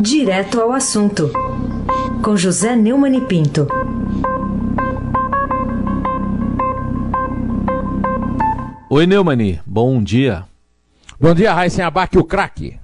Direto 0.00 0.60
ao 0.60 0.70
assunto, 0.70 1.28
com 2.22 2.36
José 2.36 2.76
Neumann 2.76 3.16
e 3.16 3.20
Pinto. 3.20 3.66
Oi, 8.88 9.06
Neumani, 9.08 9.58
bom 9.66 10.00
dia. 10.00 10.44
Bom 11.20 11.34
dia, 11.34 11.52
Raíssen 11.52 11.84
Abac, 11.84 12.16
o 12.16 12.22
craque. 12.22 12.78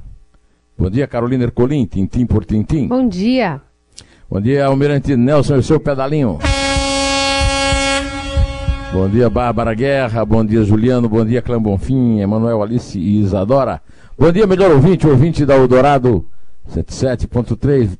Bom 0.76 0.90
dia, 0.90 1.06
Carolina 1.06 1.44
Ercolim, 1.44 1.86
tintim 1.86 2.26
por 2.26 2.44
tintim. 2.44 2.88
Bom 2.88 3.06
dia. 3.06 3.60
Bom 4.28 4.40
dia, 4.40 4.66
Almirante 4.66 5.16
Nelson 5.16 5.54
e 5.54 5.58
o 5.58 5.62
seu 5.62 5.78
pedalinho. 5.78 6.40
Bom 8.92 9.08
dia, 9.08 9.30
Bárbara 9.30 9.72
Guerra. 9.72 10.24
Bom 10.24 10.44
dia, 10.44 10.64
Juliano. 10.64 11.08
Bom 11.08 11.24
dia, 11.24 11.40
Clã 11.40 11.62
Bonfim, 11.62 12.18
Emanuel 12.18 12.60
Alice 12.60 12.98
e 12.98 13.20
Isadora. 13.20 13.80
Bom 14.18 14.32
dia, 14.32 14.48
melhor 14.48 14.72
ouvinte, 14.72 15.06
ouvinte 15.06 15.46
da 15.46 15.54
Eldorado 15.54 16.26
77.3. 16.70 17.98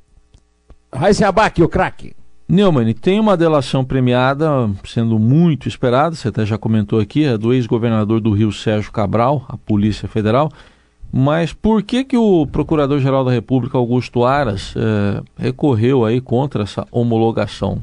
Raíssen 0.92 1.26
Abac, 1.26 1.62
o 1.62 1.68
craque. 1.68 2.14
Neumann, 2.46 2.92
tem 2.92 3.18
uma 3.18 3.36
delação 3.36 3.84
premiada 3.84 4.70
sendo 4.84 5.18
muito 5.18 5.66
esperada, 5.66 6.14
você 6.14 6.28
até 6.28 6.44
já 6.44 6.58
comentou 6.58 7.00
aqui, 7.00 7.24
é 7.24 7.38
do 7.38 7.54
ex-governador 7.54 8.20
do 8.20 8.32
Rio, 8.32 8.52
Sérgio 8.52 8.92
Cabral, 8.92 9.44
a 9.48 9.56
Polícia 9.56 10.06
Federal. 10.06 10.50
Mas 11.10 11.52
por 11.52 11.82
que 11.82 12.04
que 12.04 12.16
o 12.16 12.46
Procurador-Geral 12.46 13.24
da 13.24 13.30
República, 13.30 13.78
Augusto 13.78 14.24
Aras, 14.24 14.74
é, 14.76 15.22
recorreu 15.38 16.04
aí 16.04 16.20
contra 16.20 16.64
essa 16.64 16.86
homologação? 16.90 17.82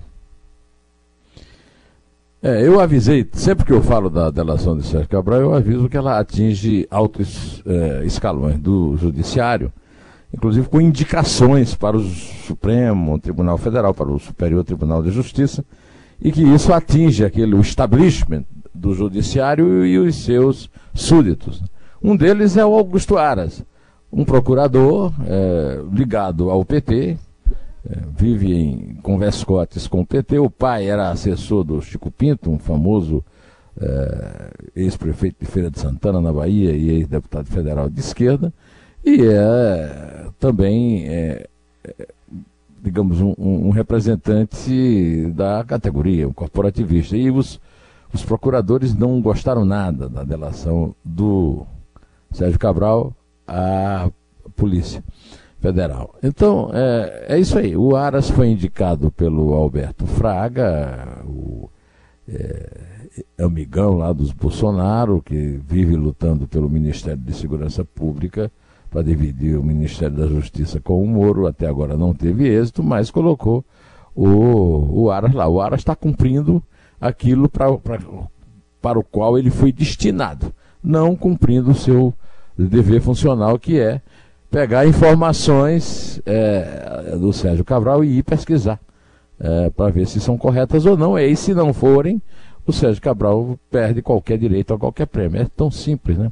É, 2.43 2.67
eu 2.67 2.79
avisei, 2.79 3.27
sempre 3.33 3.65
que 3.65 3.71
eu 3.71 3.81
falo 3.81 4.09
da 4.09 4.29
delação 4.29 4.77
de 4.77 4.83
Sérgio 4.85 5.07
Cabral, 5.07 5.39
eu 5.39 5.53
aviso 5.53 5.87
que 5.87 5.95
ela 5.95 6.19
atinge 6.19 6.87
altos 6.91 7.63
é, 7.65 8.03
escalões 8.05 8.57
do 8.59 8.97
judiciário 8.97 9.71
inclusive 10.33 10.67
com 10.67 10.79
indicações 10.79 11.75
para 11.75 11.97
o 11.97 12.01
Supremo 12.01 13.19
Tribunal 13.19 13.57
Federal, 13.57 13.93
para 13.93 14.09
o 14.09 14.19
Superior 14.19 14.63
Tribunal 14.63 15.03
de 15.03 15.11
Justiça, 15.11 15.63
e 16.19 16.31
que 16.31 16.41
isso 16.41 16.71
atinge 16.71 17.25
aquele, 17.25 17.55
o 17.55 17.61
establishment 17.61 18.45
do 18.73 18.93
judiciário 18.93 19.85
e 19.85 19.97
os 19.97 20.15
seus 20.23 20.69
súditos. 20.93 21.61
Um 22.01 22.15
deles 22.15 22.57
é 22.57 22.65
o 22.65 22.73
Augusto 22.73 23.17
Aras, 23.17 23.63
um 24.11 24.23
procurador 24.23 25.11
é, 25.25 25.81
ligado 25.91 26.49
ao 26.49 26.63
PT, 26.63 27.17
é, 27.89 27.97
vive 28.15 28.53
em 28.53 28.95
converscotes 29.01 29.87
com 29.87 30.01
o 30.01 30.05
PT. 30.05 30.39
O 30.39 30.49
pai 30.49 30.87
era 30.87 31.09
assessor 31.09 31.63
do 31.63 31.81
Chico 31.81 32.11
Pinto, 32.11 32.51
um 32.51 32.59
famoso 32.59 33.23
é, 33.79 34.51
ex-prefeito 34.75 35.37
de 35.39 35.45
Feira 35.45 35.71
de 35.71 35.79
Santana, 35.79 36.21
na 36.21 36.31
Bahia, 36.31 36.71
e 36.71 36.89
ex-deputado 36.89 37.47
federal 37.47 37.89
de 37.89 37.99
esquerda 37.99 38.53
e 39.03 39.25
é 39.25 40.11
também, 40.41 41.07
é, 41.07 41.47
é, 41.83 42.07
digamos, 42.81 43.21
um, 43.21 43.35
um, 43.37 43.69
representante 43.69 45.31
da 45.35 45.63
categoria, 45.63 46.27
um 46.27 46.33
corporativista. 46.33 47.15
E 47.15 47.29
os, 47.29 47.61
os 48.11 48.25
procuradores 48.25 48.95
não 48.95 49.21
gostaram 49.21 49.63
nada 49.63 50.09
da 50.09 50.23
delação 50.23 50.95
do 51.05 51.63
Sérgio 52.31 52.57
Cabral 52.57 53.13
à 53.47 54.09
Polícia 54.55 55.03
Federal. 55.59 56.15
Então, 56.23 56.71
é, 56.73 57.25
é 57.29 57.39
isso 57.39 57.57
aí. 57.59 57.77
O 57.77 57.95
Aras 57.95 58.31
foi 58.31 58.49
indicado 58.49 59.11
pelo 59.11 59.53
Alberto 59.53 60.07
Fraga, 60.07 61.23
o 61.23 61.69
é, 62.27 62.81
amigão 63.39 63.95
lá 63.95 64.11
dos 64.11 64.31
Bolsonaro, 64.31 65.21
que 65.21 65.59
vive 65.67 65.95
lutando 65.95 66.47
pelo 66.47 66.67
Ministério 66.67 67.21
de 67.21 67.33
Segurança 67.33 67.85
Pública 67.85 68.51
para 68.91 69.01
dividir 69.01 69.57
o 69.57 69.63
Ministério 69.63 70.17
da 70.17 70.27
Justiça 70.27 70.81
com 70.81 71.01
o 71.01 71.07
Moro, 71.07 71.47
até 71.47 71.65
agora 71.65 71.95
não 71.95 72.13
teve 72.13 72.45
êxito, 72.47 72.83
mas 72.83 73.09
colocou 73.09 73.63
o, 74.13 75.03
o 75.03 75.09
Aras 75.09 75.33
lá. 75.33 75.47
O 75.47 75.61
Aras 75.61 75.79
está 75.79 75.95
cumprindo 75.95 76.61
aquilo 76.99 77.47
pra, 77.47 77.71
pra, 77.77 77.99
para 78.81 78.99
o 78.99 79.03
qual 79.03 79.39
ele 79.39 79.49
foi 79.49 79.71
destinado, 79.71 80.53
não 80.83 81.15
cumprindo 81.15 81.71
o 81.71 81.75
seu 81.75 82.13
dever 82.57 82.99
funcional, 83.01 83.57
que 83.57 83.79
é 83.79 84.01
pegar 84.51 84.85
informações 84.85 86.21
é, 86.25 87.15
do 87.17 87.31
Sérgio 87.31 87.63
Cabral 87.63 88.03
e 88.03 88.17
ir 88.17 88.23
pesquisar 88.23 88.77
é, 89.39 89.69
para 89.69 89.89
ver 89.89 90.05
se 90.05 90.19
são 90.19 90.37
corretas 90.37 90.85
ou 90.85 90.97
não. 90.97 91.17
E 91.17 91.33
se 91.37 91.53
não 91.53 91.73
forem, 91.73 92.21
o 92.67 92.73
Sérgio 92.73 93.01
Cabral 93.01 93.57
perde 93.71 94.01
qualquer 94.01 94.37
direito 94.37 94.73
a 94.73 94.77
qualquer 94.77 95.07
prêmio. 95.07 95.41
É 95.41 95.47
tão 95.55 95.71
simples, 95.71 96.17
né? 96.17 96.29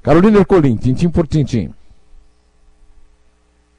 Carolina 0.00 0.38
Ercolim, 0.38 0.76
tintim 0.76 1.10
por 1.10 1.26
tintim. 1.26 1.70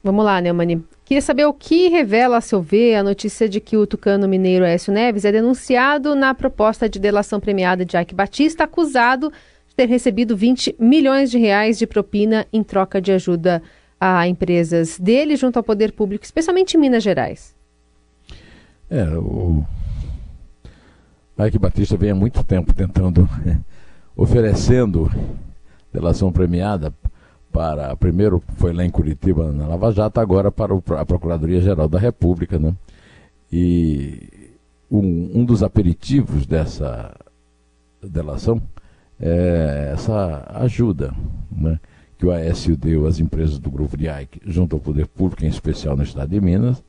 Vamos 0.02 0.24
lá, 0.24 0.40
Neumani. 0.40 0.82
Queria 1.04 1.20
saber 1.20 1.44
o 1.44 1.52
que 1.52 1.88
revela, 1.88 2.38
a 2.38 2.40
seu 2.40 2.62
ver, 2.62 2.94
a 2.94 3.02
notícia 3.02 3.48
de 3.48 3.60
que 3.60 3.76
o 3.76 3.86
tucano 3.86 4.26
mineiro 4.26 4.64
Écio 4.64 4.92
Neves 4.92 5.24
é 5.24 5.32
denunciado 5.32 6.14
na 6.14 6.32
proposta 6.32 6.88
de 6.88 6.98
delação 6.98 7.38
premiada 7.38 7.84
de 7.84 7.96
Ike 7.96 8.14
Batista, 8.14 8.64
acusado 8.64 9.30
de 9.68 9.74
ter 9.74 9.86
recebido 9.86 10.36
20 10.36 10.76
milhões 10.78 11.30
de 11.30 11.38
reais 11.38 11.78
de 11.78 11.86
propina 11.86 12.46
em 12.52 12.62
troca 12.62 13.00
de 13.00 13.12
ajuda 13.12 13.62
a 14.00 14.26
empresas 14.26 14.98
dele 14.98 15.36
junto 15.36 15.58
ao 15.58 15.62
poder 15.62 15.92
público, 15.92 16.24
especialmente 16.24 16.76
em 16.76 16.80
Minas 16.80 17.02
Gerais. 17.02 17.54
É, 18.88 19.04
o 19.04 19.62
Ike 21.38 21.58
Batista 21.58 21.96
vem 21.96 22.10
há 22.10 22.14
muito 22.14 22.42
tempo 22.42 22.72
tentando, 22.72 23.28
oferecendo 24.16 25.10
delação 25.92 26.32
premiada 26.32 26.90
para. 27.52 27.94
Primeiro 27.96 28.42
foi 28.56 28.72
lá 28.72 28.84
em 28.84 28.90
Curitiba, 28.90 29.52
na 29.52 29.66
Lava 29.66 29.92
Jato, 29.92 30.20
agora 30.20 30.50
para 30.50 30.74
a 30.98 31.04
Procuradoria-Geral 31.04 31.88
da 31.88 31.98
República. 31.98 32.58
Né? 32.58 32.74
E 33.52 34.50
um, 34.90 35.30
um 35.34 35.44
dos 35.44 35.62
aperitivos 35.62 36.46
dessa 36.46 37.14
delação 38.02 38.60
é 39.20 39.90
essa 39.92 40.46
ajuda 40.54 41.14
né, 41.50 41.78
que 42.16 42.24
o 42.24 42.30
Aécio 42.30 42.76
deu 42.76 43.06
às 43.06 43.20
empresas 43.20 43.58
do 43.58 43.70
Grupo 43.70 43.96
de 43.96 44.08
Ike, 44.08 44.40
junto 44.46 44.76
ao 44.76 44.80
Poder 44.80 45.06
Público, 45.06 45.44
em 45.44 45.48
especial 45.48 45.96
no 45.96 46.02
Estado 46.02 46.30
de 46.30 46.40
Minas, 46.40 46.82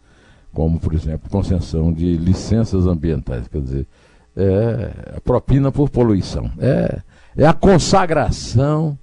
como, 0.54 0.80
por 0.80 0.94
exemplo, 0.94 1.30
concessão 1.30 1.92
de 1.92 2.18
licenças 2.18 2.86
ambientais, 2.86 3.48
quer 3.48 3.62
dizer, 3.62 3.88
é 4.36 5.16
a 5.18 5.22
propina 5.22 5.72
por 5.72 5.90
poluição. 5.90 6.50
É, 6.58 7.02
é 7.36 7.46
a 7.46 7.54
consagração 7.54 8.98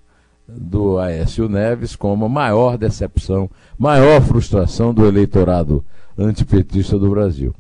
do 0.49 0.99
Aécio 0.99 1.49
Neves 1.49 1.95
como 1.95 2.25
a 2.25 2.29
maior 2.29 2.79
decepção, 2.79 3.51
maior 3.79 4.23
frustração 4.23 4.95
do 4.95 5.07
eleitorado 5.07 5.85
antipetista 6.17 6.99
do 6.99 7.11
Brasil. 7.11 7.55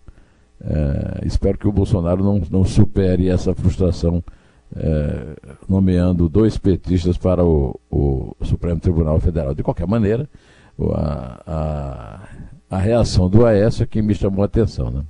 É, 0.60 1.26
espero 1.26 1.58
que 1.58 1.68
o 1.68 1.72
Bolsonaro 1.72 2.24
não, 2.24 2.42
não 2.50 2.64
supere 2.64 3.28
essa 3.28 3.54
frustração 3.54 4.24
é, 4.74 5.36
nomeando 5.68 6.28
dois 6.28 6.56
petistas 6.56 7.16
para 7.16 7.44
o, 7.44 7.78
o, 7.90 8.34
Supremo 8.42 8.80
Tribunal 8.80 9.20
Federal. 9.20 9.54
De 9.54 9.62
qualquer 9.62 9.86
maneira, 9.86 10.28
a, 10.94 11.42
a, 11.46 12.28
a 12.70 12.78
reação 12.78 13.28
do 13.28 13.44
Aécio 13.46 13.82
é 13.82 13.86
que 13.86 14.00
me 14.00 14.14
chamou 14.14 14.42
a 14.42 14.46
atenção. 14.46 14.90
Né? 14.90 15.02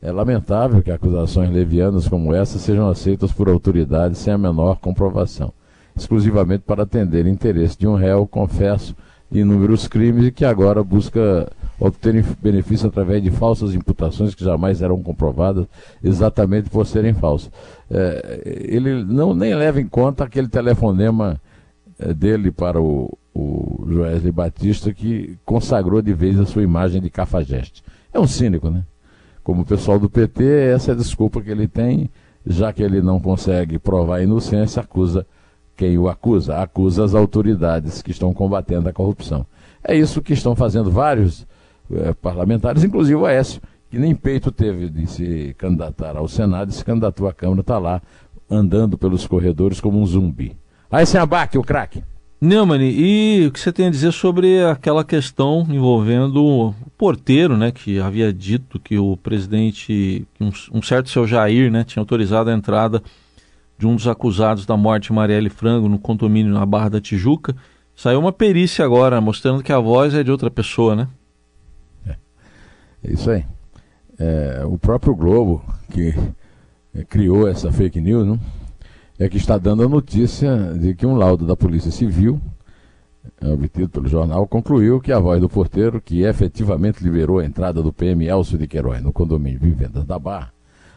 É 0.00 0.12
lamentável 0.12 0.82
que 0.82 0.90
acusações 0.90 1.50
levianas 1.50 2.08
como 2.08 2.32
essa 2.32 2.58
sejam 2.58 2.88
aceitas 2.88 3.32
por 3.32 3.48
autoridades 3.48 4.18
sem 4.18 4.32
a 4.32 4.38
menor 4.38 4.78
comprovação 4.78 5.52
exclusivamente 5.96 6.64
para 6.66 6.82
atender 6.82 7.26
interesse 7.26 7.78
de 7.78 7.86
um 7.86 7.94
réu, 7.94 8.26
confesso, 8.26 8.94
de 9.30 9.40
inúmeros 9.40 9.88
crimes 9.88 10.26
e 10.26 10.30
que 10.30 10.44
agora 10.44 10.82
busca 10.82 11.50
obter 11.78 12.24
benefício 12.40 12.88
através 12.88 13.22
de 13.22 13.30
falsas 13.30 13.74
imputações 13.74 14.34
que 14.34 14.44
jamais 14.44 14.80
eram 14.80 15.02
comprovadas 15.02 15.66
exatamente 16.02 16.70
por 16.70 16.86
serem 16.86 17.14
falsas. 17.14 17.50
É, 17.90 18.42
ele 18.64 19.04
não 19.04 19.34
nem 19.34 19.54
leva 19.54 19.80
em 19.80 19.86
conta 19.86 20.24
aquele 20.24 20.48
telefonema 20.48 21.40
é, 21.98 22.12
dele 22.12 22.50
para 22.50 22.80
o, 22.80 23.16
o 23.34 23.84
Joesley 23.88 24.32
Batista 24.32 24.92
que 24.92 25.36
consagrou 25.44 26.00
de 26.00 26.12
vez 26.12 26.38
a 26.38 26.46
sua 26.46 26.62
imagem 26.62 27.00
de 27.00 27.10
cafajeste. 27.10 27.82
É 28.12 28.20
um 28.20 28.26
cínico, 28.26 28.70
né? 28.70 28.84
Como 29.42 29.62
o 29.62 29.66
pessoal 29.66 29.98
do 29.98 30.08
PT, 30.08 30.44
essa 30.72 30.92
é 30.92 30.94
a 30.94 30.96
desculpa 30.96 31.42
que 31.42 31.50
ele 31.50 31.68
tem, 31.68 32.08
já 32.46 32.72
que 32.72 32.82
ele 32.82 33.02
não 33.02 33.20
consegue 33.20 33.78
provar 33.78 34.16
a 34.16 34.22
inocência, 34.22 34.80
acusa 34.80 35.26
quem 35.76 35.98
o 35.98 36.08
acusa? 36.08 36.56
Acusa 36.58 37.04
as 37.04 37.14
autoridades 37.14 38.02
que 38.02 38.10
estão 38.10 38.32
combatendo 38.32 38.88
a 38.88 38.92
corrupção. 38.92 39.46
É 39.82 39.96
isso 39.96 40.22
que 40.22 40.32
estão 40.32 40.54
fazendo 40.54 40.90
vários 40.90 41.46
é, 41.92 42.12
parlamentares, 42.14 42.84
inclusive 42.84 43.16
o 43.16 43.26
Aécio, 43.26 43.60
que 43.90 43.98
nem 43.98 44.14
peito 44.14 44.50
teve 44.50 44.88
de 44.88 45.06
se 45.06 45.54
candidatar 45.58 46.16
ao 46.16 46.26
Senado 46.26 46.70
e 46.70 46.74
se 46.74 46.84
candidatou 46.84 47.28
à 47.28 47.32
Câmara, 47.32 47.60
está 47.60 47.78
lá 47.78 48.02
andando 48.50 48.96
pelos 48.96 49.26
corredores 49.26 49.80
como 49.80 50.00
um 50.00 50.06
zumbi. 50.06 50.56
Aí 50.90 51.04
sem 51.04 51.20
abaque, 51.20 51.58
o 51.58 51.62
craque. 51.62 52.02
Neumann, 52.40 52.82
e 52.82 53.46
o 53.46 53.50
que 53.50 53.58
você 53.58 53.72
tem 53.72 53.86
a 53.86 53.90
dizer 53.90 54.12
sobre 54.12 54.62
aquela 54.64 55.02
questão 55.02 55.66
envolvendo 55.68 56.44
o 56.44 56.74
porteiro, 56.98 57.56
né, 57.56 57.72
que 57.72 57.98
havia 57.98 58.32
dito 58.32 58.78
que 58.78 58.98
o 58.98 59.16
presidente, 59.16 60.26
um, 60.38 60.50
um 60.72 60.82
certo 60.82 61.08
seu 61.08 61.26
Jair, 61.26 61.70
né, 61.70 61.84
tinha 61.84 62.02
autorizado 62.02 62.50
a 62.50 62.52
entrada 62.52 63.02
de 63.78 63.86
um 63.86 63.96
dos 63.96 64.06
acusados 64.06 64.66
da 64.66 64.76
morte 64.76 65.08
de 65.08 65.12
Marielle 65.12 65.50
Frango 65.50 65.88
no 65.88 65.98
condomínio 65.98 66.52
na 66.52 66.64
Barra 66.64 66.90
da 66.90 67.00
Tijuca 67.00 67.54
Saiu 67.96 68.18
uma 68.18 68.32
perícia 68.32 68.84
agora 68.84 69.20
mostrando 69.20 69.62
que 69.62 69.72
a 69.72 69.78
voz 69.78 70.14
é 70.14 70.24
de 70.24 70.30
outra 70.30 70.50
pessoa, 70.50 70.96
né? 70.96 71.08
É, 72.06 72.16
é 73.04 73.12
isso 73.12 73.30
aí. 73.30 73.44
É, 74.18 74.62
o 74.66 74.76
próprio 74.76 75.14
Globo, 75.14 75.64
que 75.90 76.12
é, 76.94 77.04
criou 77.04 77.48
essa 77.48 77.70
fake 77.70 78.00
news, 78.00 78.26
não? 78.26 78.38
é 79.16 79.28
que 79.28 79.36
está 79.36 79.56
dando 79.56 79.84
a 79.84 79.88
notícia 79.88 80.74
de 80.74 80.92
que 80.94 81.06
um 81.06 81.14
laudo 81.14 81.46
da 81.46 81.54
Polícia 81.54 81.92
Civil, 81.92 82.40
é, 83.40 83.48
obtido 83.48 83.88
pelo 83.88 84.08
jornal, 84.08 84.44
concluiu 84.46 85.00
que 85.00 85.12
a 85.12 85.20
voz 85.20 85.40
do 85.40 85.48
porteiro, 85.48 86.00
que 86.00 86.22
efetivamente 86.22 87.02
liberou 87.02 87.38
a 87.38 87.44
entrada 87.44 87.80
do 87.80 87.92
PM 87.92 88.26
Elcio 88.26 88.58
de 88.58 88.66
Queiroz 88.66 89.00
no 89.02 89.12
condomínio 89.12 89.60
Vivendas 89.60 90.04
da 90.04 90.18
Barra, 90.18 90.52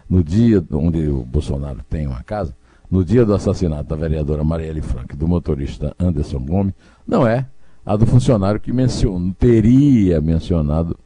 no 0.09 0.23
dia 0.23 0.65
onde 0.71 1.07
o 1.07 1.23
Bolsonaro 1.23 1.79
tem 1.87 2.07
uma 2.07 2.23
casa, 2.23 2.55
no 2.89 3.03
dia 3.03 3.25
do 3.25 3.33
assassinato 3.33 3.89
da 3.89 3.95
vereadora 3.95 4.43
Marielle 4.43 4.81
Franco 4.81 5.15
do 5.15 5.27
motorista 5.27 5.93
Anderson 5.99 6.39
Gomes, 6.39 6.73
não 7.07 7.27
é 7.27 7.45
a 7.85 7.95
do 7.95 8.05
funcionário 8.05 8.59
que 8.59 8.73
mencionou, 8.73 9.33
teria 9.37 10.19
mencionado 10.19 10.97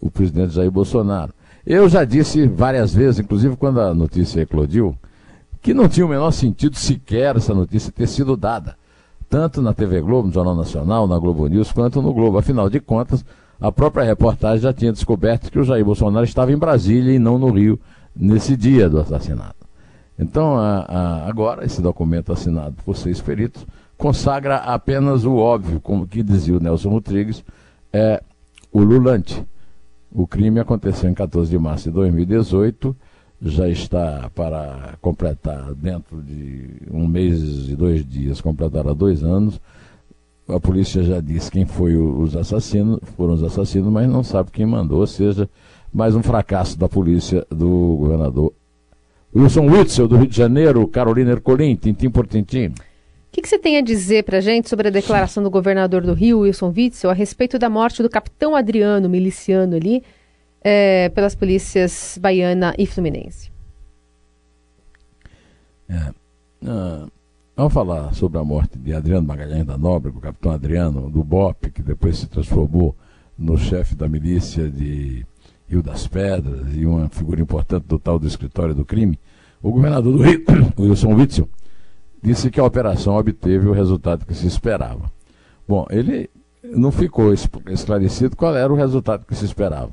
o 0.00 0.10
presidente 0.10 0.54
Jair 0.54 0.70
Bolsonaro. 0.70 1.32
Eu 1.66 1.88
já 1.88 2.04
disse 2.04 2.46
várias 2.46 2.94
vezes, 2.94 3.20
inclusive 3.20 3.56
quando 3.56 3.80
a 3.80 3.94
notícia 3.94 4.40
eclodiu, 4.40 4.96
que 5.60 5.74
não 5.74 5.88
tinha 5.88 6.06
o 6.06 6.08
menor 6.08 6.30
sentido 6.30 6.76
sequer 6.76 7.36
essa 7.36 7.54
notícia 7.54 7.92
ter 7.92 8.06
sido 8.06 8.36
dada, 8.36 8.76
tanto 9.28 9.60
na 9.60 9.74
TV 9.74 10.00
Globo, 10.00 10.28
no 10.28 10.34
Jornal 10.34 10.54
Nacional, 10.54 11.06
na 11.06 11.18
Globo 11.18 11.46
News, 11.46 11.72
quanto 11.72 12.00
no 12.00 12.12
Globo. 12.12 12.38
Afinal 12.38 12.70
de 12.70 12.80
contas, 12.80 13.24
a 13.60 13.72
própria 13.72 14.04
reportagem 14.04 14.62
já 14.62 14.72
tinha 14.72 14.92
descoberto 14.92 15.50
que 15.50 15.58
o 15.58 15.64
Jair 15.64 15.84
Bolsonaro 15.84 16.24
estava 16.24 16.52
em 16.52 16.56
Brasília 16.56 17.12
e 17.12 17.18
não 17.18 17.38
no 17.38 17.50
Rio 17.50 17.78
nesse 18.14 18.56
dia 18.56 18.88
do 18.88 19.00
assassinato. 19.00 19.57
Então, 20.18 20.56
a, 20.56 20.80
a, 20.80 21.28
agora, 21.28 21.64
esse 21.64 21.80
documento 21.80 22.32
assinado 22.32 22.76
por 22.84 22.96
seis 22.96 23.20
peritos 23.20 23.64
consagra 23.96 24.56
apenas 24.56 25.24
o 25.24 25.36
óbvio, 25.36 25.80
como 25.80 26.06
que 26.06 26.22
dizia 26.22 26.56
o 26.56 26.60
Nelson 26.60 26.90
Rodrigues, 26.90 27.44
é 27.92 28.22
o 28.72 28.80
lulante. 28.80 29.44
O 30.10 30.26
crime 30.26 30.58
aconteceu 30.60 31.08
em 31.08 31.14
14 31.14 31.50
de 31.50 31.58
março 31.58 31.84
de 31.84 31.90
2018 31.90 32.96
já 33.40 33.68
está 33.68 34.30
para 34.34 34.96
completar 35.00 35.72
dentro 35.74 36.20
de 36.22 36.82
um 36.90 37.06
mês 37.06 37.68
e 37.68 37.76
dois 37.76 38.04
dias, 38.04 38.40
completará 38.40 38.92
dois 38.92 39.22
anos. 39.22 39.60
A 40.48 40.58
polícia 40.58 41.02
já 41.02 41.20
disse 41.20 41.50
quem 41.50 41.64
foi 41.64 41.96
os 41.96 42.34
assassinos, 42.34 42.98
foram 43.16 43.34
os 43.34 43.42
assassinos, 43.42 43.92
mas 43.92 44.08
não 44.08 44.24
sabe 44.24 44.50
quem 44.50 44.66
mandou, 44.66 45.00
ou 45.00 45.06
seja, 45.06 45.48
mais 45.92 46.16
um 46.16 46.22
fracasso 46.22 46.78
da 46.78 46.88
polícia 46.88 47.46
do 47.50 47.96
governador 47.98 48.52
Wilson 49.34 49.66
Witzel, 49.66 50.08
do 50.08 50.16
Rio 50.16 50.26
de 50.26 50.36
Janeiro, 50.36 50.86
Carolina 50.88 51.32
Ercolim, 51.32 51.76
tintim 51.76 52.10
por 52.10 52.26
tintim. 52.26 52.68
O 52.68 53.30
que, 53.30 53.42
que, 53.42 53.48
você 53.48 53.58
tem 53.58 53.76
a 53.76 53.82
dizer 53.82 54.24
para 54.24 54.38
a 54.38 54.40
gente 54.40 54.68
sobre 54.68 54.88
a 54.88 54.90
declaração 54.90 55.42
do 55.42 55.50
governador 55.50 56.02
do 56.02 56.14
Rio, 56.14 56.40
Wilson 56.40 56.72
Witzel, 56.74 57.10
a 57.10 57.14
respeito 57.14 57.58
da 57.58 57.68
morte 57.68 58.02
do 58.02 58.08
capitão 58.08 58.56
Adriano, 58.56 59.08
miliciano 59.08 59.76
ali, 59.76 60.02
é, 60.62 61.10
pelas 61.10 61.34
polícias 61.34 62.18
baiana 62.20 62.74
e 62.78 62.86
fluminense. 62.86 63.50
É, 65.88 66.10
uh, 66.66 67.10
vamos 67.54 67.72
falar 67.72 68.14
sobre 68.14 68.38
a 68.38 68.44
morte 68.44 68.78
de 68.78 68.92
Adriano 68.92 69.26
Magalhães 69.26 69.64
da 69.64 69.78
Nóbrega, 69.78 70.18
o 70.18 70.20
capitão 70.20 70.52
Adriano 70.52 71.10
do 71.10 71.22
BOP, 71.22 71.70
que 71.70 71.82
depois 71.82 72.18
se 72.18 72.26
transformou 72.26 72.96
no 73.38 73.56
chefe 73.56 73.94
da 73.94 74.08
milícia 74.08 74.68
de 74.68 75.24
Rio 75.68 75.82
das 75.82 76.06
Pedras 76.06 76.74
e 76.74 76.86
uma 76.86 77.08
figura 77.08 77.40
importante 77.40 77.84
do 77.86 77.98
tal 77.98 78.18
do 78.18 78.26
escritório 78.26 78.74
do 78.74 78.84
crime. 78.84 79.18
O 79.62 79.70
governador 79.70 80.16
do 80.16 80.22
Rio, 80.22 80.44
Wilson 80.78 81.14
Witzel, 81.14 81.48
disse 82.22 82.50
que 82.50 82.58
a 82.58 82.64
operação 82.64 83.16
obteve 83.16 83.68
o 83.68 83.72
resultado 83.72 84.24
que 84.24 84.34
se 84.34 84.46
esperava. 84.46 85.10
Bom, 85.66 85.86
ele 85.90 86.30
não 86.62 86.90
ficou 86.90 87.32
esclarecido 87.32 88.36
qual 88.36 88.56
era 88.56 88.72
o 88.72 88.76
resultado 88.76 89.26
que 89.26 89.34
se 89.34 89.44
esperava. 89.44 89.92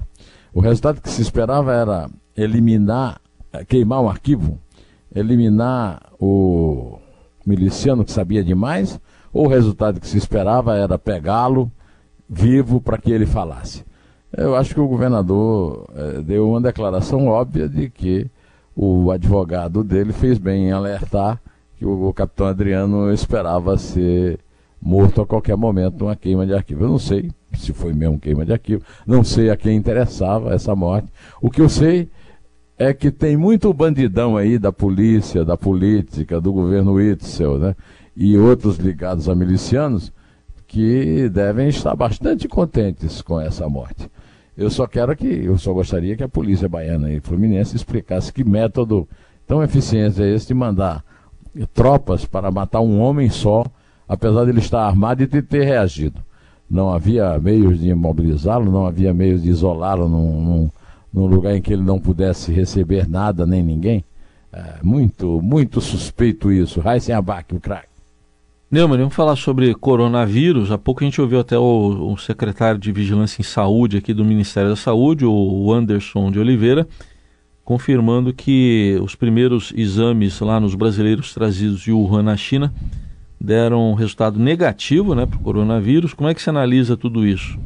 O 0.53 0.61
resultado 0.61 1.01
que 1.01 1.09
se 1.09 1.21
esperava 1.21 1.73
era 1.73 2.09
eliminar, 2.35 3.19
eh, 3.51 3.65
queimar 3.65 4.01
um 4.01 4.09
arquivo, 4.09 4.59
eliminar 5.13 6.01
o 6.19 6.97
miliciano 7.45 8.05
que 8.05 8.11
sabia 8.11 8.43
demais, 8.43 8.99
ou 9.33 9.45
o 9.45 9.49
resultado 9.49 9.99
que 9.99 10.07
se 10.07 10.17
esperava 10.17 10.77
era 10.77 10.97
pegá-lo 10.97 11.69
vivo 12.27 12.79
para 12.79 12.97
que 12.97 13.11
ele 13.11 13.25
falasse. 13.25 13.83
Eu 14.31 14.55
acho 14.55 14.73
que 14.73 14.79
o 14.79 14.87
governador 14.87 15.89
eh, 15.95 16.21
deu 16.21 16.49
uma 16.49 16.61
declaração 16.61 17.27
óbvia 17.27 17.69
de 17.69 17.89
que 17.89 18.29
o 18.75 19.11
advogado 19.11 19.83
dele 19.83 20.11
fez 20.11 20.37
bem 20.37 20.67
em 20.67 20.71
alertar 20.71 21.39
que 21.77 21.85
o, 21.85 22.13
capitão 22.13 22.47
Adriano 22.47 23.11
esperava 23.13 23.77
ser 23.77 24.39
morto 24.81 25.21
a 25.21 25.25
qualquer 25.25 25.57
momento 25.57 25.99
numa 25.99 26.15
queima 26.15 26.45
de 26.45 26.53
arquivo. 26.53 26.83
Eu 26.83 26.89
não 26.89 26.99
sei 26.99 27.31
se 27.53 27.73
foi 27.73 27.93
mesmo 27.93 28.19
queima 28.19 28.45
de 28.45 28.53
arquivo, 28.53 28.83
não 29.05 29.23
sei 29.23 29.49
a 29.49 29.57
quem 29.57 29.75
interessava 29.75 30.53
essa 30.53 30.75
morte. 30.75 31.07
O 31.41 31.49
que 31.49 31.61
eu 31.61 31.69
sei 31.69 32.09
é 32.77 32.93
que 32.93 33.11
tem 33.11 33.37
muito 33.37 33.73
bandidão 33.73 34.35
aí 34.35 34.57
da 34.57 34.71
polícia, 34.71 35.45
da 35.45 35.55
política, 35.55 36.41
do 36.41 36.51
governo 36.51 36.93
Witzel, 36.93 37.57
né? 37.57 37.75
E 38.15 38.37
outros 38.37 38.77
ligados 38.77 39.29
a 39.29 39.35
milicianos 39.35 40.11
que 40.67 41.29
devem 41.29 41.69
estar 41.69 41.95
bastante 41.95 42.47
contentes 42.47 43.21
com 43.21 43.39
essa 43.39 43.67
morte. 43.69 44.09
Eu 44.57 44.69
só 44.69 44.87
quero 44.87 45.15
que, 45.15 45.27
eu 45.27 45.57
só 45.57 45.73
gostaria 45.73 46.15
que 46.15 46.23
a 46.23 46.29
polícia 46.29 46.69
baiana 46.69 47.11
e 47.11 47.19
fluminense 47.19 47.75
explicasse 47.75 48.31
que 48.31 48.43
método 48.43 49.07
tão 49.45 49.61
eficiente 49.61 50.21
é 50.21 50.33
esse 50.33 50.47
de 50.47 50.53
mandar 50.53 51.03
tropas 51.73 52.25
para 52.25 52.51
matar 52.51 52.81
um 52.81 52.99
homem 52.99 53.29
só, 53.29 53.65
apesar 54.07 54.45
de 54.45 54.51
ele 54.51 54.59
estar 54.59 54.85
armado 54.85 55.23
e 55.23 55.27
de 55.27 55.41
ter 55.41 55.63
reagido 55.63 56.21
não 56.69 56.91
havia 56.91 57.37
meios 57.39 57.79
de 57.79 57.89
imobilizá-lo, 57.89 58.71
não 58.71 58.85
havia 58.85 59.13
meios 59.13 59.43
de 59.43 59.49
isolá-lo 59.49 60.09
num, 60.09 60.41
num, 60.41 60.69
num, 61.13 61.25
lugar 61.27 61.55
em 61.55 61.61
que 61.61 61.71
ele 61.71 61.83
não 61.83 61.99
pudesse 61.99 62.51
receber 62.51 63.07
nada 63.07 63.45
nem 63.45 63.63
ninguém. 63.63 64.03
É, 64.51 64.79
muito, 64.81 65.41
muito 65.41 65.79
suspeito 65.81 66.51
isso. 66.51 66.81
Abac, 67.15 67.53
o 67.53 67.59
craque. 67.59 67.94
Neumann, 68.69 68.97
vamos 68.97 69.13
falar 69.13 69.35
sobre 69.35 69.75
coronavírus. 69.75 70.71
Há 70.71 70.77
pouco 70.77 71.03
a 71.03 71.05
gente 71.05 71.21
ouviu 71.21 71.39
até 71.39 71.57
o, 71.57 72.11
o, 72.11 72.17
secretário 72.17 72.79
de 72.79 72.91
Vigilância 72.91 73.39
em 73.39 73.45
Saúde 73.45 73.97
aqui 73.97 74.11
do 74.11 74.25
Ministério 74.25 74.71
da 74.71 74.75
Saúde, 74.75 75.23
o 75.23 75.71
Anderson 75.71 76.31
de 76.31 76.39
Oliveira, 76.39 76.87
confirmando 77.63 78.33
que 78.33 78.99
os 79.03 79.13
primeiros 79.13 79.71
exames 79.75 80.39
lá 80.39 80.59
nos 80.59 80.73
brasileiros 80.73 81.31
trazidos 81.31 81.79
de 81.81 81.91
Wuhan, 81.91 82.23
na 82.23 82.35
China, 82.35 82.73
deram 83.39 83.91
um 83.91 83.93
resultado 83.93 84.39
negativo 84.39 85.13
né, 85.13 85.27
para 85.27 85.37
o 85.37 85.43
coronavírus. 85.43 86.15
Como 86.15 86.27
é 86.27 86.33
que 86.33 86.41
você 86.41 86.49
analisa 86.49 86.97
tudo 86.97 87.25
isso? 87.25 87.59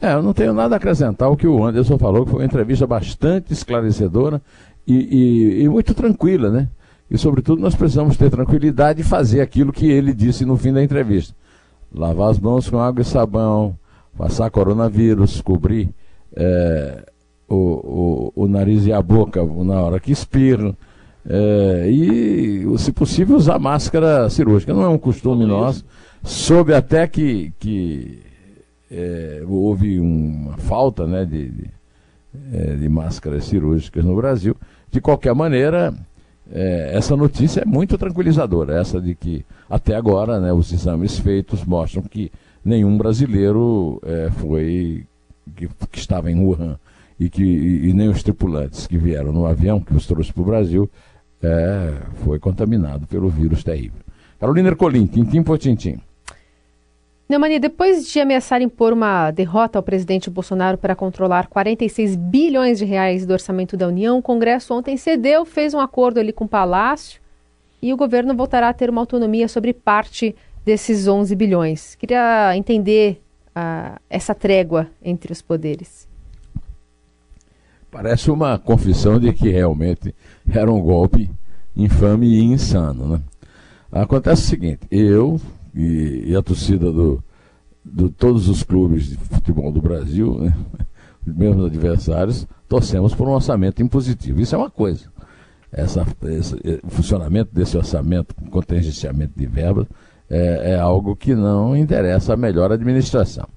É, 0.00 0.14
eu 0.14 0.22
não 0.22 0.32
tenho 0.32 0.54
nada 0.54 0.76
a 0.76 0.78
acrescentar 0.78 1.28
o 1.28 1.36
que 1.36 1.48
o 1.48 1.66
Anderson 1.66 1.98
falou, 1.98 2.24
que 2.24 2.30
foi 2.30 2.40
uma 2.40 2.46
entrevista 2.46 2.86
bastante 2.86 3.52
esclarecedora 3.52 4.40
e, 4.86 4.94
e, 4.94 5.62
e 5.64 5.68
muito 5.68 5.92
tranquila, 5.92 6.50
né? 6.50 6.68
E, 7.10 7.18
sobretudo, 7.18 7.60
nós 7.60 7.74
precisamos 7.74 8.16
ter 8.16 8.30
tranquilidade 8.30 9.00
e 9.00 9.04
fazer 9.04 9.40
aquilo 9.40 9.72
que 9.72 9.90
ele 9.90 10.14
disse 10.14 10.44
no 10.44 10.56
fim 10.56 10.72
da 10.72 10.82
entrevista. 10.82 11.34
Lavar 11.92 12.30
as 12.30 12.38
mãos 12.38 12.70
com 12.70 12.78
água 12.78 13.02
e 13.02 13.04
sabão, 13.04 13.76
passar 14.16 14.50
coronavírus, 14.50 15.40
cobrir 15.40 15.90
é, 16.36 17.04
o, 17.48 17.54
o, 17.56 18.32
o, 18.44 18.48
nariz 18.48 18.86
e 18.86 18.92
a 18.92 19.02
boca 19.02 19.44
na 19.44 19.82
hora 19.82 19.98
que 19.98 20.12
espirram, 20.12 20.76
é, 21.28 21.88
e, 21.90 22.78
se 22.78 22.92
possível, 22.92 23.36
usar 23.36 23.58
máscara 23.58 24.30
cirúrgica. 24.30 24.72
Não 24.72 24.82
é 24.82 24.88
um 24.88 24.98
costume 24.98 25.44
nosso. 25.44 25.84
Soube 26.22 26.72
até 26.72 27.06
que, 27.06 27.52
que 27.58 28.20
é, 28.90 29.42
houve 29.46 29.98
uma 29.98 30.56
falta 30.58 31.06
né, 31.06 31.24
de, 31.24 31.48
de, 31.48 31.70
é, 32.52 32.74
de, 32.76 32.88
máscaras 32.88 33.44
cirúrgicas 33.44 34.04
no 34.04 34.16
Brasil. 34.16 34.56
De 34.90 35.00
qualquer 35.00 35.34
maneira, 35.34 35.94
é, 36.52 36.90
essa 36.94 37.16
notícia 37.16 37.60
é 37.60 37.64
muito 37.64 37.96
tranquilizadora. 37.96 38.80
Essa 38.80 39.00
de 39.00 39.14
que, 39.14 39.44
até 39.68 39.94
agora, 39.94 40.40
né, 40.40 40.52
os 40.52 40.72
exames 40.72 41.18
feitos 41.18 41.64
mostram 41.64 42.02
que 42.02 42.30
nenhum 42.64 42.96
brasileiro 42.98 44.00
é, 44.04 44.30
foi 44.30 45.06
que, 45.56 45.68
que, 45.90 45.98
estava 45.98 46.30
em 46.30 46.38
Wuhan 46.38 46.78
e, 47.18 47.28
que, 47.28 47.42
e, 47.42 47.88
e 47.88 47.92
nem 47.92 48.08
os 48.08 48.22
tripulantes 48.22 48.86
que 48.86 48.98
vieram 48.98 49.32
no 49.32 49.46
avião 49.46 49.80
que 49.80 49.94
os 49.94 50.06
trouxe 50.06 50.32
para 50.32 50.42
o 50.42 50.46
Brasil 50.46 50.90
é, 51.42 51.94
foi 52.24 52.38
contaminado 52.38 53.06
pelo 53.06 53.28
vírus 53.28 53.64
terrível. 53.64 54.00
Carolina 54.38 54.68
Ercolim, 54.68 55.06
tintim 55.06 55.42
por 55.42 55.58
tintim. 55.58 55.98
Neumani, 57.30 57.60
depois 57.60 58.08
de 58.08 58.18
ameaçar 58.18 58.60
impor 58.60 58.92
uma 58.92 59.30
derrota 59.30 59.78
ao 59.78 59.84
presidente 59.84 60.28
Bolsonaro 60.28 60.76
para 60.76 60.96
controlar 60.96 61.46
46 61.46 62.16
bilhões 62.16 62.76
de 62.76 62.84
reais 62.84 63.24
do 63.24 63.32
orçamento 63.32 63.76
da 63.76 63.86
União, 63.86 64.18
o 64.18 64.22
Congresso 64.22 64.74
ontem 64.74 64.96
cedeu, 64.96 65.44
fez 65.44 65.72
um 65.72 65.78
acordo 65.78 66.18
ali 66.18 66.32
com 66.32 66.44
o 66.44 66.48
Palácio 66.48 67.20
e 67.80 67.92
o 67.92 67.96
governo 67.96 68.34
voltará 68.34 68.68
a 68.68 68.72
ter 68.72 68.90
uma 68.90 69.00
autonomia 69.00 69.46
sobre 69.46 69.72
parte 69.72 70.34
desses 70.64 71.06
11 71.06 71.36
bilhões. 71.36 71.94
Queria 71.94 72.56
entender 72.56 73.22
uh, 73.50 73.96
essa 74.10 74.34
trégua 74.34 74.88
entre 75.00 75.30
os 75.30 75.40
poderes. 75.40 76.08
Parece 77.92 78.28
uma 78.32 78.58
confissão 78.58 79.20
de 79.20 79.32
que 79.32 79.50
realmente 79.50 80.12
era 80.52 80.68
um 80.68 80.80
golpe 80.80 81.30
infame 81.76 82.26
e 82.26 82.42
insano. 82.42 83.06
Né? 83.06 83.20
Acontece 83.92 84.42
o 84.42 84.46
seguinte: 84.46 84.80
eu, 84.90 85.40
e, 85.74 86.24
e 86.26 86.36
a 86.36 86.42
torcida 86.42 86.90
do, 86.92 87.22
de 87.84 88.08
todos 88.10 88.48
os 88.48 88.62
clubes 88.62 89.08
de 89.08 89.16
futebol 89.16 89.72
do 89.72 89.80
Brasil, 89.80 90.38
né, 90.38 90.54
os 91.26 91.34
mesmos 91.34 91.66
adversários, 91.66 92.46
torcemos 92.68 93.14
por 93.14 93.28
um 93.28 93.32
orçamento 93.32 93.82
impositivo. 93.82 94.40
Isso 94.40 94.54
é 94.54 94.58
uma 94.58 94.70
coisa. 94.70 95.06
Essa, 95.72 96.06
esse, 96.24 96.54
o 96.82 96.90
funcionamento 96.90 97.54
desse 97.54 97.76
orçamento, 97.76 98.34
contingenciamento 98.50 99.32
de 99.36 99.46
verbas, 99.46 99.86
é, 100.28 100.72
é, 100.72 100.78
algo 100.78 101.16
que 101.16 101.34
não 101.34 101.76
interessa 101.76 102.34
a 102.34 102.36
melhor 102.36 102.72
administração. 102.72 103.48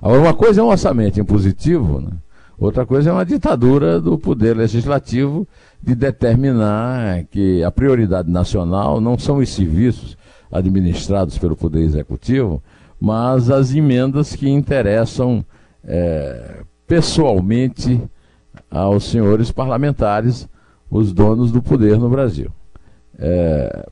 Agora, 0.00 0.20
uma 0.20 0.34
coisa 0.34 0.60
é 0.60 0.64
um 0.64 0.68
orçamento 0.68 1.20
impositivo, 1.20 2.00
né? 2.00 2.10
outra 2.58 2.84
coisa 2.84 3.10
é 3.10 3.12
uma 3.12 3.24
ditadura 3.24 4.00
do 4.00 4.18
poder 4.18 4.56
legislativo 4.56 5.46
de 5.82 5.94
determinar 5.94 7.24
que 7.24 7.62
a 7.62 7.70
prioridade 7.70 8.30
nacional 8.30 9.00
não 9.00 9.18
são 9.18 9.38
os 9.38 9.48
serviços 9.48 10.16
administrados 10.56 11.38
pelo 11.38 11.56
Poder 11.56 11.82
Executivo, 11.82 12.62
mas 13.00 13.50
as 13.50 13.74
emendas 13.74 14.34
que 14.34 14.48
interessam 14.48 15.44
é, 15.84 16.62
pessoalmente 16.86 18.00
aos 18.70 19.04
senhores 19.04 19.50
parlamentares, 19.50 20.48
os 20.90 21.12
donos 21.12 21.52
do 21.52 21.62
poder 21.62 21.98
no 21.98 22.08
Brasil. 22.08 22.50
É, 23.18 23.86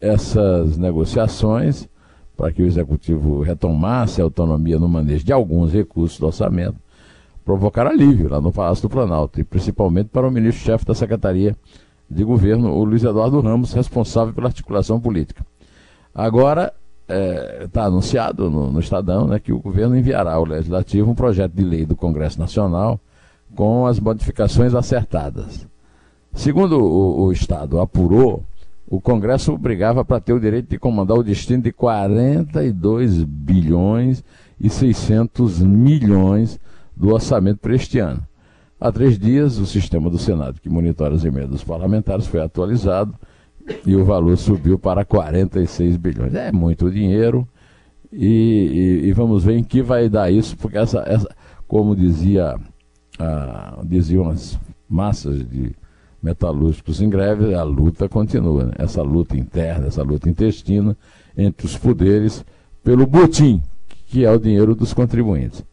essas 0.00 0.76
negociações, 0.76 1.88
para 2.36 2.52
que 2.52 2.62
o 2.62 2.66
Executivo 2.66 3.42
retomasse 3.42 4.20
a 4.20 4.24
autonomia 4.24 4.78
no 4.78 4.88
manejo 4.88 5.24
de 5.24 5.32
alguns 5.32 5.72
recursos 5.72 6.18
do 6.18 6.26
orçamento, 6.26 6.76
provocaram 7.44 7.90
alívio 7.90 8.28
lá 8.28 8.40
no 8.40 8.52
Palácio 8.52 8.82
do 8.82 8.90
Planalto, 8.90 9.40
e 9.40 9.44
principalmente 9.44 10.08
para 10.08 10.26
o 10.26 10.30
ministro-chefe 10.30 10.84
da 10.84 10.94
Secretaria 10.94 11.56
de 12.08 12.24
Governo, 12.24 12.72
o 12.72 12.84
Luiz 12.84 13.02
Eduardo 13.02 13.40
Ramos, 13.40 13.72
responsável 13.72 14.34
pela 14.34 14.48
articulação 14.48 15.00
política. 15.00 15.44
Agora, 16.14 16.72
está 17.02 17.14
é, 17.14 17.68
tá 17.68 17.84
anunciado 17.84 18.50
no, 18.50 18.70
no, 18.70 18.80
Estadão 18.80 19.26
né, 19.26 19.38
que 19.38 19.52
o 19.52 19.58
governo 19.58 19.96
enviará 19.96 20.34
ao 20.34 20.44
Legislativo 20.44 21.10
um 21.10 21.14
projeto 21.14 21.52
de 21.52 21.62
lei 21.62 21.84
do 21.84 21.96
Congresso 21.96 22.38
Nacional 22.38 23.00
com 23.54 23.86
as 23.86 24.00
modificações 24.00 24.74
acertadas. 24.74 25.66
Segundo 26.34 26.78
o, 26.78 27.24
o 27.24 27.32
Estado 27.32 27.80
apurou, 27.80 28.42
o 28.88 29.00
Congresso 29.00 29.52
obrigava 29.52 30.04
para 30.04 30.20
ter 30.20 30.32
o 30.32 30.40
direito 30.40 30.68
de 30.68 30.78
comandar 30.78 31.18
o 31.18 31.22
destino 31.22 31.62
de 31.62 31.72
42 31.72 33.24
bilhões 33.24 34.22
e 34.60 34.68
600 34.68 35.60
milhões 35.60 36.58
do 36.94 37.12
orçamento 37.12 37.58
para 37.58 37.74
este 37.74 37.98
ano. 37.98 38.22
Há 38.80 38.90
três 38.90 39.18
dias, 39.18 39.58
o 39.58 39.66
sistema 39.66 40.10
do 40.10 40.18
Senado, 40.18 40.60
que 40.60 40.68
monitora 40.68 41.14
as 41.14 41.24
emendas 41.24 41.62
parlamentares, 41.62 42.26
foi 42.26 42.40
atualizado 42.40 43.14
e 43.86 43.94
o 43.94 44.04
valor 44.04 44.36
subiu 44.36 44.78
para 44.78 45.04
46 45.04 45.96
bilhões. 45.96 46.34
É 46.34 46.50
muito 46.52 46.90
dinheiro 46.90 47.46
e, 48.12 49.00
e, 49.04 49.08
e 49.08 49.12
vamos 49.12 49.44
ver 49.44 49.56
em 49.56 49.64
que 49.64 49.82
vai 49.82 50.08
dar 50.08 50.30
isso, 50.30 50.56
porque 50.56 50.76
essa, 50.76 51.02
essa 51.06 51.28
como 51.66 51.96
dizia, 51.96 52.54
ah, 53.18 53.80
diziam 53.84 54.28
as 54.28 54.58
massas 54.88 55.38
de 55.48 55.72
metalúrgicos 56.22 57.00
em 57.00 57.08
greve, 57.08 57.54
a 57.54 57.62
luta 57.62 58.08
continua. 58.08 58.66
Né? 58.66 58.72
Essa 58.78 59.02
luta 59.02 59.36
interna, 59.36 59.86
essa 59.86 60.02
luta 60.02 60.28
intestina 60.28 60.96
entre 61.36 61.66
os 61.66 61.76
poderes 61.76 62.44
pelo 62.84 63.06
botim, 63.06 63.62
que 64.06 64.24
é 64.24 64.30
o 64.30 64.38
dinheiro 64.38 64.74
dos 64.74 64.92
contribuintes. 64.92 65.64